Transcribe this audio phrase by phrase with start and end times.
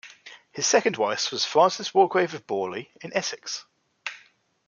[0.51, 3.65] His second wife was Frances Walgrave of Boreley in Essex.